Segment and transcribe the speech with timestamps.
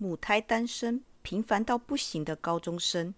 [0.00, 3.12] 母胎单身、平凡到不行的高中生，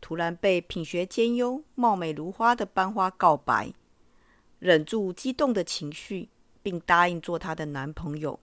[0.00, 3.74] 突然被品学兼优、貌美如花的班花告白，
[4.60, 6.28] 忍住激动的情绪，
[6.62, 8.38] 并答应做她的男朋友，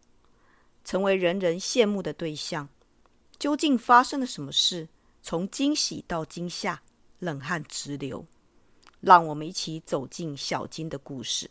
[0.83, 2.67] 成为人人羡慕的对象。
[3.39, 4.89] 究竟发生了什么事？
[5.21, 6.81] 从惊喜到惊吓，
[7.19, 8.25] 冷汗直流。
[8.99, 11.49] 让我们一起走进小金的故事。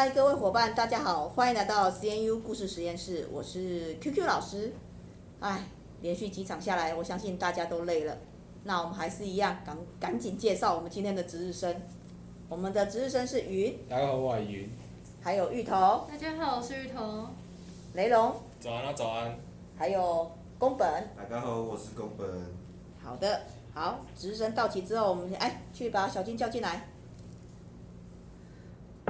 [0.00, 4.72] 嗨，各位伙伴，大家好，欢迎来到 CNU 故事实验室，我是 QQ 老师。
[5.40, 5.66] 哎，
[6.00, 8.16] 连续几场下来，我相信大家都累了。
[8.64, 11.82] 那我们还是一样，赶赶紧介绍我们今天的值日生。
[12.48, 13.78] 我们的值日生是云。
[13.90, 14.70] 大家好，我是云。
[15.20, 16.06] 还有芋头。
[16.08, 17.26] 大家好，我是芋头。
[17.92, 18.34] 雷龙。
[18.58, 19.38] 早安啊，早安。
[19.76, 21.10] 还有宫本。
[21.14, 22.26] 大家好，我是宫本。
[23.04, 23.42] 好的，
[23.74, 26.88] 好，值日生到齐之后，我们哎去把小金叫进来。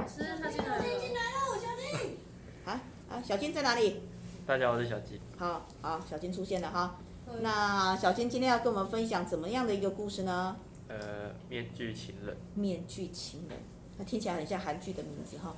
[0.07, 0.83] 是他进来了。
[0.83, 2.17] 进来了，小金。
[2.65, 4.01] 啊啊，小金在哪里？
[4.45, 5.19] 大家好，我是小金。
[5.37, 6.99] 好，好，小金出现了哈。
[7.41, 10.55] 那小金今天要跟我们分享怎么样的一个故事呢？
[10.87, 12.35] 呃，面具情人。
[12.55, 13.57] 面具情人，
[13.97, 15.55] 那听起来很像韩剧的名字哈。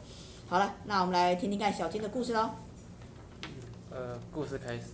[0.47, 2.51] 好了，那我们来听听看小金的故事喽。
[3.89, 4.85] 呃，故事开始，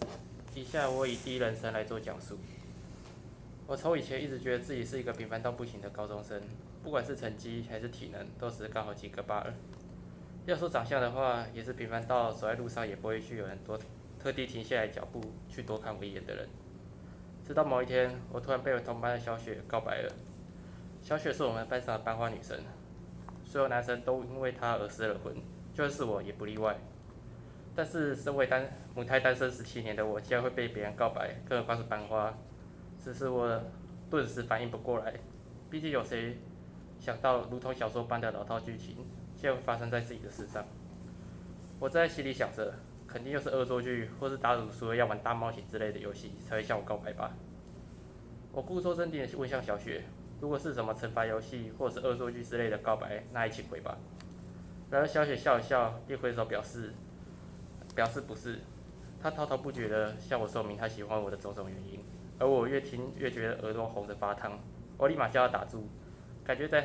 [0.56, 2.38] 以下我以第一人称来做讲述。
[3.68, 6.42] 我从以前一直觉得自己是一个平凡到不行的高中生，
[6.84, 9.54] 不管是成绩还是体能，都是刚好及格罢了。
[10.46, 13.80] 要说长相的话，也是平凡到走在路上也不会去有很多
[14.20, 16.48] 特地停下来脚步去多看我一眼的人。
[17.46, 20.14] 直到某一天，我突然被我同班的小雪告白了。
[21.04, 22.60] 小雪是我们班上的班花女神，
[23.46, 25.36] 所有男生都因为她而失了魂，
[25.74, 26.78] 就算是我也不例外。
[27.76, 32.36] 但是身为单母胎单身十七年的我，竟然会被别人告白，更何况是班花，
[33.04, 33.62] 只是我
[34.10, 35.14] 顿时反应不过来。
[35.70, 36.38] 毕竟有谁
[37.00, 38.98] 想到，如同小说般的老套剧情，
[39.36, 40.64] 竟然会发生在自己的身上？
[41.80, 42.74] 我在心里想着。
[43.12, 47.34] 肯定又是恶作剧，或是打赌输了要玩大冒险之类的游戏才会向我告白吧。
[48.52, 50.04] 我故作镇定的问向小雪，
[50.40, 53.98] 如果是什么惩罚游戏或是恶作剧之类的告白，那一起回吧。
[54.92, 56.94] 然而小雪笑了笑，一挥手表示
[57.96, 58.60] 表示不是。
[59.20, 62.00] 她滔滔不绝的向我说明她喜欢我的种种原因，
[62.38, 64.60] 而我越听越觉得耳朵红得发烫。
[65.00, 65.90] 我立马叫她打住，
[66.50, 66.82] 感觉在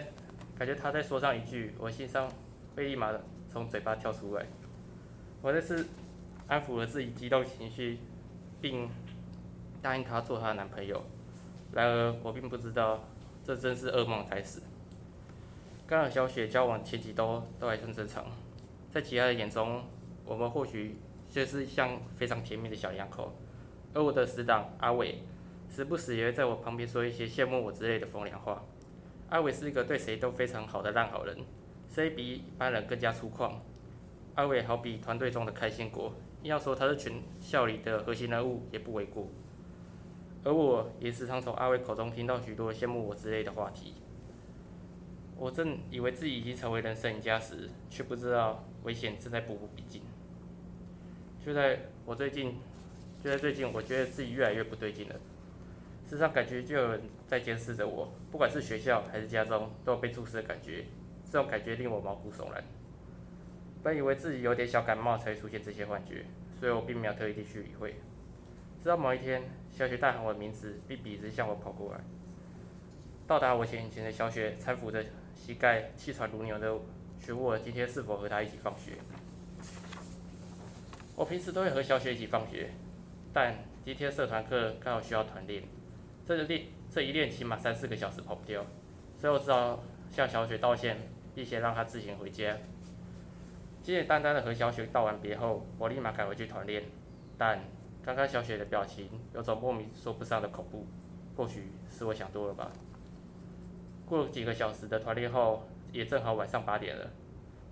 [0.58, 2.30] 感觉她在说上一句，我心上
[2.76, 3.10] 会立马
[3.50, 4.44] 从嘴巴跳出来。
[5.40, 5.86] 我这次。
[6.46, 7.98] 安抚了自己激动情绪，
[8.60, 8.86] 并
[9.80, 11.02] 答应他做他的男朋友。
[11.72, 13.02] 然而，我并不知道，
[13.42, 14.60] 这真是噩梦开始。
[15.86, 18.26] 刚和小雪交往前几周都还算正常，
[18.90, 19.84] 在其他人眼中，
[20.26, 20.98] 我们或许
[21.30, 23.34] 就是像非常甜蜜的小两口。
[23.94, 25.22] 而我的死党阿伟，
[25.74, 28.62] 时不时也会在我旁边说一些羡慕我之类的风凉话。
[29.30, 31.36] 阿伟是一个对谁都非常好的烂好人，
[31.88, 33.52] 所以比一般人更加粗犷。
[34.34, 36.12] 阿伟好比团队中的开心果。
[36.42, 39.26] 要说他是全校里的核心人物也不为过，
[40.44, 43.94] 而我也时常从阿伟口中听到许多羡慕我之类的话题。
[45.38, 50.02] 我正以为自己已经成为人生赢家时，却不知道危险正在步步逼近。
[51.42, 52.56] 就在我最近，
[53.22, 55.14] 就在最近，我觉得自己越来越不对劲了。
[56.06, 60.84] 时常感觉就有人在监视着我，不管是学校还是家中，都有被注视的感觉。
[61.30, 62.62] 这种感觉令我毛骨悚然。
[63.82, 66.24] 本以为自己有点小感冒才会出现这些幻觉，
[66.58, 67.96] 所以我并没有特意地去理会。
[68.82, 69.42] 直到某一天，
[69.72, 72.00] 小雪大喊我的名字，并笔直向我跑过来。
[73.26, 76.72] 到达我前前的小雪搀扶着膝盖，气喘如牛的
[77.18, 78.92] 询问我今天是否和她一起放学。
[81.16, 82.70] 我平时都会和小雪一起放学，
[83.32, 85.62] 但今天社团课刚好需要团练，
[86.26, 88.64] 这个练这一练起码三四个小时跑不掉，
[89.20, 89.82] 所以我只好
[90.12, 90.96] 向小雪道歉，
[91.34, 92.56] 并且让她自行回家。
[93.82, 96.84] 简简单单的和小雪道完别后，我立马赶回去团练。
[97.36, 97.58] 但
[98.04, 100.86] 刚刚小雪的表情有种莫名说不上的恐怖，
[101.36, 102.70] 或许是我想多了吧。
[104.06, 107.10] 过了几个小时的团练后，也正好晚上八点了，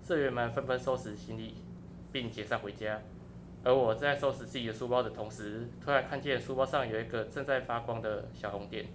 [0.05, 1.55] 社员们纷纷收拾行李
[2.11, 2.99] 并解散回家。
[3.63, 8.85] 而我在收拾自己的书包的同时，突然看见书包上有一个正在发光的小红点。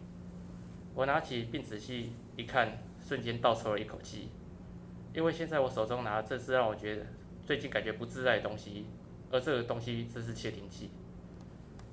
[0.99, 4.31] 我拿起并仔细一看，瞬间倒抽了一口气。
[5.15, 7.06] 因为现在我手中拿的正是让我觉得
[7.47, 8.85] 最近感觉不自在的东西，
[9.31, 10.91] 而这个东西正是窃听器。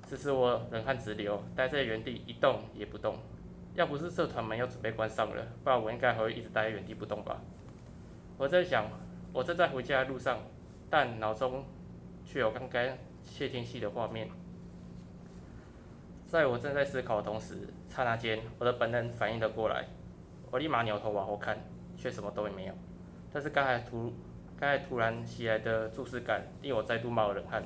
[0.02, 3.16] 此时我冷汗直流，待在原地一动也不动。
[3.76, 7.40] 要不是社团门要准备关上了，不然我应该还会一直待在原地不动吧。
[8.36, 8.90] 我在想，
[9.32, 10.40] 我正在回家的路上，
[10.90, 11.64] 但脑中
[12.24, 14.28] 却有刚刚窃听器的画面。
[16.24, 19.86] 在我正在思考的同时，刹那间，我的本能反应了过来，
[20.50, 21.58] 我立马扭头往后看，
[21.96, 22.74] 却什么都没有。
[23.32, 24.12] 但是刚才突，
[24.54, 27.64] 刚才突然袭来的注视感令我再度冒了冷汗。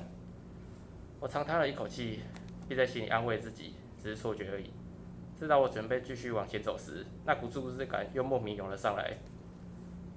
[1.19, 2.21] 我长叹了一口气，
[2.65, 4.71] 并在心里安慰自己，只是错觉而已。
[5.37, 9.17] 直到我准备继续往前走时，那股注视感又莫名涌了上来。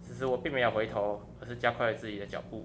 [0.06, 2.64] 只是我并没有回头，而是加快了自己的脚步，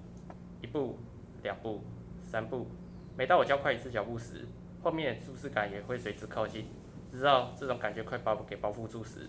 [0.62, 0.96] 一步、
[1.42, 1.82] 两步、
[2.22, 2.68] 三步。
[3.16, 4.46] 每当我加快一次脚步时，
[4.84, 6.66] 后面的注视感也会随之靠近。
[7.10, 9.28] 直到这种感觉快把我给包覆住时，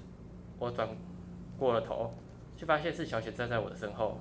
[0.60, 0.88] 我转
[1.58, 2.14] 过了头，
[2.56, 4.20] 却发现是小雪站在我的身后。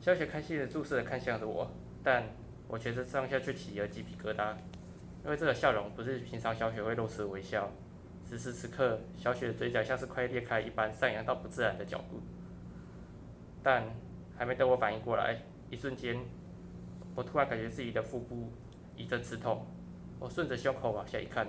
[0.00, 1.70] 小雪开心的注视的看向着我，
[2.02, 2.24] 但
[2.68, 4.54] 我全身上下却起了鸡皮疙瘩，
[5.24, 7.70] 因为这个笑容不是平常小雪会露出的微笑。
[8.24, 12.20] 此时此刻，小雪的嘴角像是快裂开一般，上扬到不自然的角度。
[13.62, 13.84] 但
[14.36, 15.38] 还没等我反应过来，
[15.70, 16.18] 一瞬间，
[17.14, 18.50] 我突然感觉自己的腹部
[18.96, 19.66] 一阵刺痛。
[20.18, 21.46] 我顺着胸口往下一看，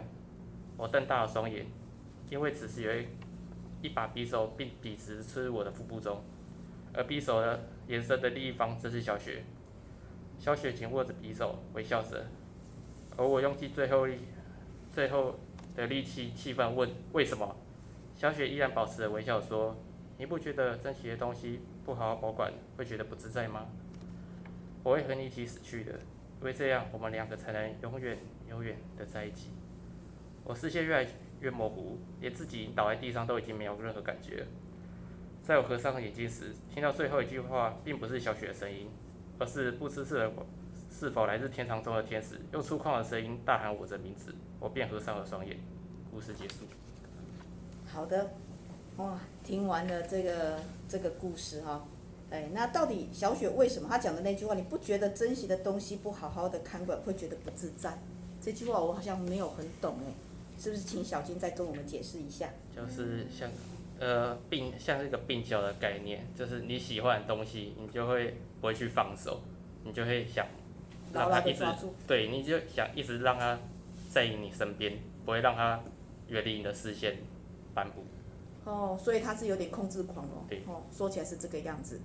[0.77, 1.65] 我瞪大了双眼，
[2.29, 3.07] 因为此时有一
[3.81, 6.21] 一把匕首并笔直刺入我的腹部中，
[6.93, 9.43] 而匕首的延伸的另一方正是小雪。
[10.39, 12.25] 小雪紧握着匕首，微笑着，
[13.15, 14.17] 而我用尽最后力
[14.93, 15.35] 最后
[15.75, 17.55] 的力气，气愤问：“为什么？”
[18.15, 19.75] 小雪依然保持着微笑说
[20.17, 23.65] ：“你不觉得珍惜的东西？”不好好保管，会觉得不自在吗？
[24.83, 25.91] 我会和你一起死去的，
[26.39, 28.17] 因为这样我们两个才能永远、
[28.49, 29.49] 永远的在一起。
[30.43, 31.07] 我视线越来
[31.39, 34.45] 越模糊，连自己倒在地上都已经没有任何感觉。
[35.41, 38.89] 在我合上眼睛时，听到最后一句话，并不是小雪的声音，
[39.39, 40.31] 而是不知是
[40.89, 45.57] 是否来自天堂中的天使，用粗犷的声音大喊我的名字，我便合上了双眼。
[46.11, 46.65] 故事结束。
[47.87, 48.31] 好的。
[48.97, 51.83] 哇，听完了这个这个故事哈，
[52.29, 57.97] 哎，那到底小雪为什么她讲的那句话，你不觉得珍惜的东西不好好的看管会觉得不自在？
[58.39, 60.13] 这句话我好像没有很懂哎，
[60.59, 62.49] 是不是请小金再跟我们解释一下？
[62.75, 63.49] 就是像，
[63.99, 69.41] 呃，病像一个病娇的概念，就是你喜欢的东西，你就会不会去放手，
[69.83, 70.45] 你就会想
[71.13, 71.63] 让他一直，
[72.07, 73.59] 对，你就想一直让他
[74.09, 75.79] 在你身边，不会让他
[76.29, 77.17] 远离你的视线
[77.73, 78.03] 半步。
[78.65, 80.45] 哦，所以他是有点控制狂哦。
[80.47, 80.61] 对。
[80.67, 81.99] 哦，说起来是这个样子。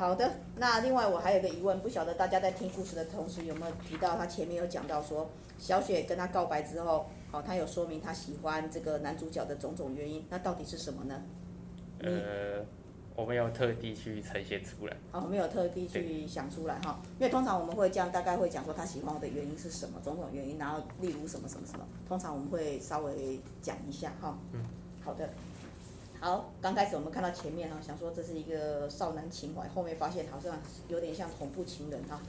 [0.00, 0.14] 好。
[0.14, 11.22] 的，那另外我还有个疑问，不晓得大家在听故事的同时有没有提到，他前面有讲到说，小雪跟他告白之后，好，他有说明他喜欢这个男主角的种种原因，那到底是什么呢？
[12.00, 12.64] 呃，
[13.14, 14.96] 我没有特地去呈现出来。
[15.12, 24.36] 好，没有特地去想出来哈，因为通常我们会这样，大概会讲说他喜欢我的原因是什么，种种原因，然后例如什么什么什么，通常我们会稍微讲一下哈。
[24.52, 24.64] 嗯。
[25.02, 25.28] 好的。
[26.20, 30.54] 好，刚开始我们看到前面哈，想说这是一个少男情怀，后面发现好像
[30.86, 32.20] 有点像恐怖情人哈。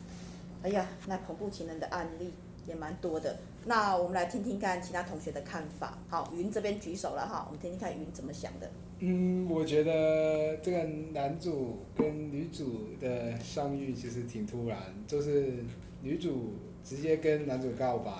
[0.64, 2.32] 哎呀，那恐怖情人的案例
[2.66, 3.38] 也蛮多的。
[3.66, 5.98] 那我们来听听看其他同学的看法。
[6.08, 8.72] 好，云这边举手了哈，我们听听看云怎么想的。
[9.00, 15.66] 嗯，我觉得这个男主跟女主的相遇其实挺突然，就是
[16.02, 18.12] 女主直接跟男主告白，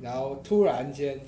[0.00, 1.20] 然后突然间，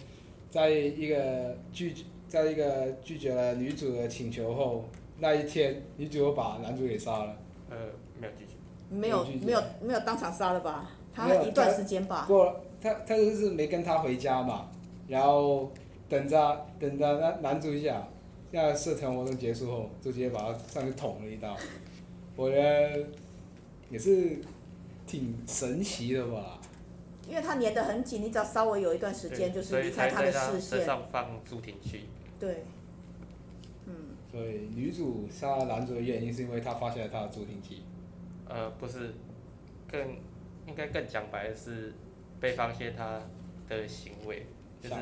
[0.51, 1.95] 在一个剧，
[2.33, 4.89] 在一个拒绝了女主的请求后，
[5.19, 7.37] 那一天女主又把男主给杀了。
[7.69, 7.77] 呃，
[8.19, 8.53] 没有拒绝。
[8.89, 10.91] 没有没有没有当场杀了吧？
[11.13, 12.25] 他一段时间吧。
[12.27, 14.71] 过了，他他就是没跟他回家嘛，
[15.09, 15.71] 然后
[16.09, 18.03] 等着等着那男主一下。
[18.51, 21.55] 那社团活动结束后，就直接把他上去捅了一刀，
[22.35, 23.07] 我觉得
[23.91, 24.39] 也是
[25.07, 26.59] 挺神奇的吧。
[27.29, 30.79] 因为他粘得很紧，你只要稍微有一段时间，就是离开他的视线。
[30.79, 32.07] 身上放助听器。
[32.43, 32.65] 对。
[33.87, 33.95] 嗯。
[34.29, 37.85] 所以女主杀男主的原因是因为他发现了他的助听器。
[38.49, 39.15] 呃，不是，
[39.87, 40.17] 更
[40.67, 41.93] 应该更讲白的是，
[42.41, 43.21] 被发现他
[43.69, 44.47] 的行为
[44.81, 44.95] 就是。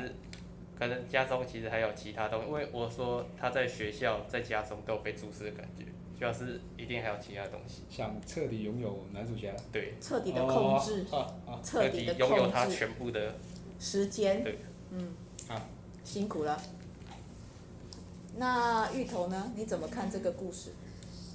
[0.77, 5.85] 可能家中其实还有其他东西，因为我说他在学校、在家中都有被注视的感觉，
[6.17, 7.83] 主要是一定还有其他东西。
[7.87, 9.55] 想彻底拥有男主角。
[9.71, 9.93] 对。
[10.01, 11.05] 彻底的控制。
[11.11, 11.31] 啊
[11.63, 12.05] 彻底。
[12.17, 13.35] 拥有他全部的
[13.79, 14.43] 时间。
[14.43, 14.57] 对。
[14.89, 15.13] 嗯。
[15.47, 15.61] 啊。
[16.03, 16.59] 辛苦了。
[18.37, 19.51] 那芋头呢？
[19.55, 20.71] 你怎么看这个故事？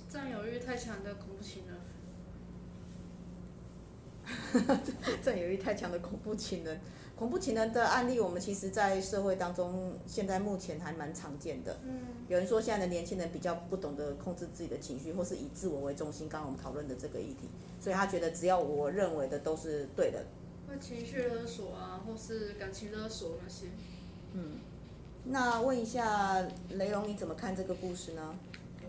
[0.09, 1.76] 占有欲太强的恐怖情人。
[5.23, 6.81] 占有欲太强的恐怖情人。
[7.15, 11.79] 恐怖情人的案例，我们其实，在社会当中，现在目前还蛮常见的。
[11.85, 12.00] 嗯。
[12.29, 16.29] 有人说，现在的年轻人比较不懂得控制自己的情绪，或是以自我为中心。
[16.29, 17.49] 刚刚我们讨论的这个议题，
[17.81, 20.26] 所以他觉得只要我认为的都是对的。
[20.69, 23.67] 会情绪勒索啊，或是感情勒索那些。
[24.35, 24.59] 嗯。
[25.28, 26.40] 那问一下
[26.71, 28.38] 雷龙，你怎么看这个故事呢？
[28.80, 28.88] 嗯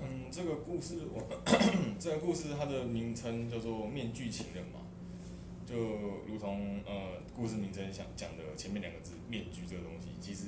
[0.00, 1.22] 嗯，这个故事我
[2.00, 4.80] 这个故事它的名称叫做《面具情人》嘛，
[5.66, 5.76] 就
[6.26, 10.46] 如同呃故事名称想讲的前面两个字“面具”这个东西，其实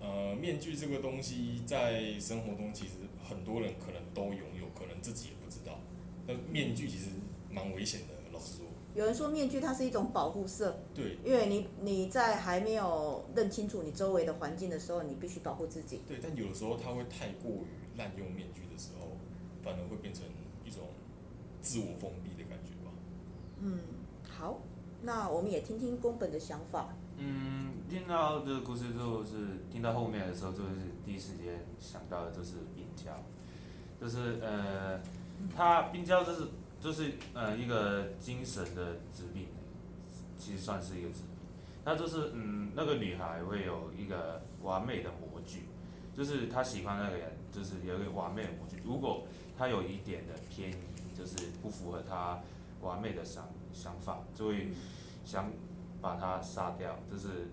[0.00, 2.94] 呃面具这个东西在生活中其实
[3.28, 5.78] 很多人可能都拥有，可能自己也不知道。
[6.26, 7.10] 那面具其实
[7.50, 8.67] 蛮危险的，老实说。
[8.98, 16.00] 有人说面具它是一种保护色，对，因为你你在还没有认清楚你周围的环境的时候，你必须保护自己。
[16.08, 19.16] 对，但有的时候它会太过于滥用面具的时候，
[19.62, 20.24] 反而会变成
[20.64, 20.82] 一种
[21.62, 22.90] 自我封闭的感觉吧。
[23.60, 23.78] 嗯，
[24.28, 24.58] 好，
[25.02, 26.88] 那我们也听听宫本的想法。
[27.18, 29.30] 嗯，听到这个故事之后，是
[29.70, 30.70] 听到后面的时候，就是
[31.04, 33.12] 第一时间想到的就是冰娇，
[34.00, 35.00] 就是呃，
[35.54, 36.48] 他冰娇就是。
[36.80, 39.48] 就是呃一个精神的疾病，
[40.38, 41.28] 其实算是一个疾病。
[41.84, 45.64] 那就是嗯那个女孩会有一个完美的模具，
[46.16, 48.80] 就是她喜欢那个人，就是有一个完美的模具。
[48.84, 52.38] 如果她有一点的偏移，就是不符合她
[52.80, 54.68] 完美的想想法，就会
[55.24, 55.50] 想
[56.00, 56.96] 把她杀掉。
[57.10, 57.48] 就是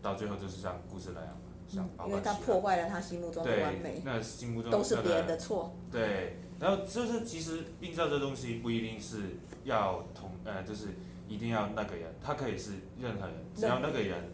[0.00, 1.36] 到最后就是像故事那样，
[1.68, 5.74] 想因为她破坏了她心目中的完美，那个、心目中都是别人的错。
[5.90, 6.38] 对。
[6.62, 9.30] 然后就是，其实病娇这东西不一定是
[9.64, 10.90] 要同，呃，就是
[11.28, 14.30] 一定要那个人，他可以是任何人，只要那个人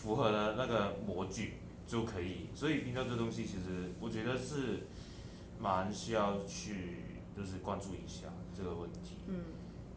[0.00, 2.46] 符合了那个模具就可以。
[2.54, 4.86] 所以病娇这东西，其实我觉得是
[5.60, 7.04] 蛮需要去
[7.36, 9.18] 就是关注一下这个问题。
[9.26, 9.34] 嗯。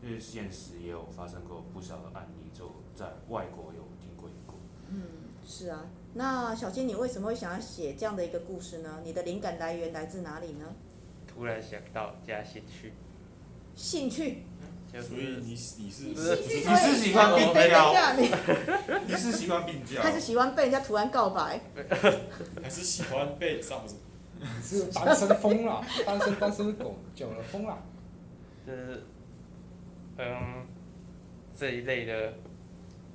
[0.03, 4.53] 因为现实也有发生过不少的案例，就在外国有听过一个。
[4.89, 5.03] 嗯，
[5.47, 5.85] 是啊。
[6.13, 8.99] 那小金，你为什么会想要写这样的一个故事呢？
[9.05, 10.65] 你的灵感来源来自哪里呢？
[11.33, 12.93] 突然想到加兴趣，
[13.75, 14.43] 兴趣，
[14.91, 19.15] 所以你你是你是喜欢病娇，你。
[19.15, 21.61] 是喜欢病娇，还是喜欢被人家突然告白，
[22.61, 23.95] 还是喜欢被上司？
[24.39, 27.77] 你是单身疯了， 单身单身狗久了疯了。
[28.65, 29.03] 就是，
[30.17, 30.65] 嗯，
[31.57, 32.33] 这一类的，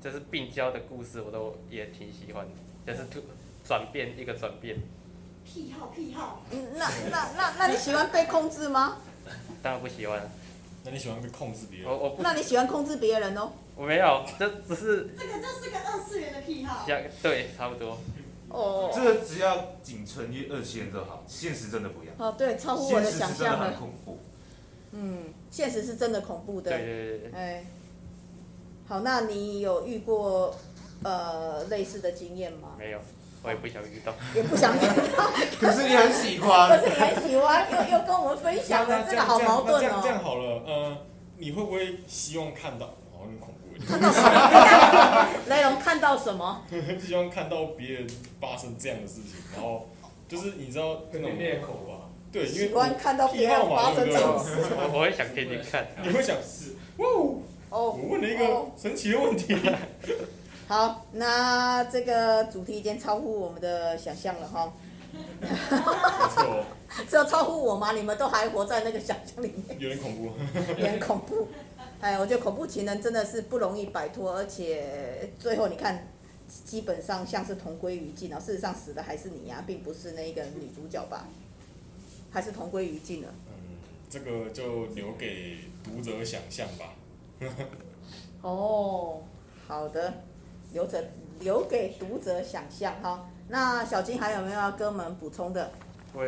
[0.00, 2.46] 就是病娇的故事，我都也挺喜欢
[2.86, 3.20] 的，就是突
[3.64, 4.76] 转变一个转变。
[5.46, 8.98] 癖好癖好，嗯，那那那那你喜欢被控制吗？
[9.62, 10.28] 当然不喜欢。
[10.84, 11.88] 那你喜欢被控制别人？
[11.88, 12.22] 我我不。
[12.22, 13.50] 那你喜欢控制别人哦？
[13.74, 15.08] 我没有，这只是。
[15.18, 16.86] 这个就是个二次元的癖好。
[17.22, 17.98] 对，差不多。
[18.48, 18.90] 哦。
[18.94, 22.14] 这个只要仅存于二次元就好，现实真的不一样。
[22.18, 23.34] 哦，对，超乎我的想象了。
[23.34, 24.18] 现实真的很恐怖。
[24.92, 26.70] 嗯，现实是真的恐怖的。
[26.70, 27.32] 对对对对。
[27.32, 27.64] 哎。
[28.88, 30.54] 好，那你有遇过
[31.02, 32.76] 呃类似的经验吗？
[32.78, 33.00] 没有。
[33.46, 34.80] 我也不想遇到，也不想遇
[35.16, 35.30] 到。
[35.60, 36.68] 可是你很喜欢。
[36.68, 40.00] 可是你很喜欢，又又跟我们分享了，这个好矛盾哦。
[40.02, 40.98] 这样好了，呃，
[41.38, 42.86] 你会不会希望看到？
[42.86, 43.66] 好像很恐怖。
[43.86, 45.28] 看到什么？
[45.46, 46.62] 雷龙看到什么？
[47.00, 48.06] 希望看到别人
[48.40, 49.88] 发生这样的事情，然后
[50.28, 52.10] 就是你知道那种裂口吧？
[52.32, 54.56] 对，因为喜欢看到别人发生这种事。
[54.92, 55.86] 我会想给你看。
[56.02, 56.74] 你会想是？
[56.98, 57.36] 哦。
[57.70, 57.90] 哦。
[57.92, 59.56] 我问了一个神奇的问题。
[60.68, 64.72] 好，那这个主题已经超乎我们的想象了哈。
[65.40, 66.64] 没错。
[67.08, 67.92] 只有超乎我吗？
[67.92, 69.78] 你们都还活在那个想象里面。
[69.78, 70.32] 有点恐怖。
[70.70, 71.46] 有点恐怖。
[72.00, 76.08] 哎，我觉得恐怖情人真的是不容易摆脱，而且最后你看，
[76.64, 78.40] 基本上像是同归于尽了。
[78.40, 81.28] 事实上死的还是你呀、啊，并不是那个女主角吧？
[82.32, 83.28] 还是同归于尽了。
[83.48, 83.76] 嗯，
[84.10, 86.92] 这个就留给读者想象吧。
[88.42, 89.22] 哦，
[89.68, 90.12] 好的。
[90.72, 91.04] 留着
[91.40, 93.28] 留给读者想象哈。
[93.48, 95.70] 那小金还有没有要跟我们补充的？
[96.12, 96.24] 我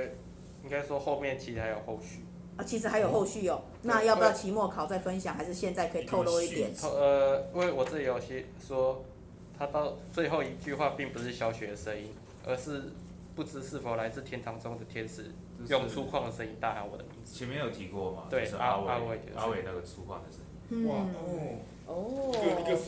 [0.62, 2.25] 应该说后面其实还有后续。
[2.57, 3.62] 啊，其实还有后续哦。
[3.83, 6.73] 那要不要期末考再分享，还是现在可以透露一点？
[6.83, 9.04] 呃，因为我这里有些说，
[9.57, 12.12] 他到最后一句话并不是小雪的声音，
[12.45, 12.90] 而是
[13.37, 15.33] 不知是否来自天堂中的天使
[15.68, 17.33] 用粗犷的声音大喊我的名字。
[17.33, 18.25] 前面有提过吗？
[18.28, 20.40] 对，阿阿伟阿伟那个粗犷的声
[20.71, 20.88] 音。
[20.88, 21.07] 哇哦。
[21.14, 21.59] 哦，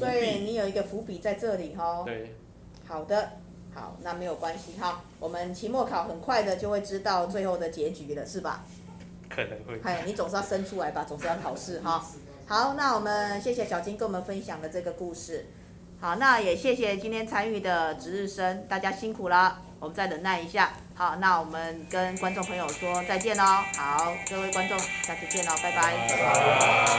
[0.00, 2.02] 所以你有一个伏笔在这里哈。
[2.04, 2.34] 对。
[2.88, 3.32] 好的，
[3.72, 5.00] 好，那没有关系哈。
[5.20, 8.64] 我们期末考很快的就会知道最后的结局了，是吧？
[9.28, 9.80] 可能会。
[9.84, 12.04] 哎，你总是要生出来吧，总是要考试哈。
[12.46, 15.46] 好，那我们谢谢小金跟我们分享的这个故事。
[16.00, 20.72] 好，那也谢谢今天参与的值日生，大家辛苦了，我们再忍耐一下。
[20.96, 23.44] 好，那我们跟观众朋友说再见喽。
[23.76, 26.08] 好，各位观众，下次见喽，拜拜。
[26.08, 26.89] 拜拜。